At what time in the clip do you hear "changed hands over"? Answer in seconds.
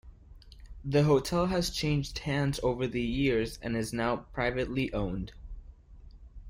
1.69-2.87